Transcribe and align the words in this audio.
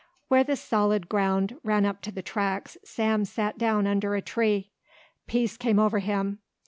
Where 0.29 0.43
the 0.43 0.55
solid 0.55 1.07
ground 1.09 1.57
ran 1.63 1.85
up 1.85 2.01
to 2.01 2.11
the 2.11 2.23
tracks 2.23 2.75
Sam 2.83 3.23
sat 3.23 3.59
down 3.59 3.85
under 3.85 4.15
a 4.15 4.21
tree. 4.23 4.71
Peace 5.27 5.57
came 5.57 5.77
over 5.77 5.99
him. 5.99 6.39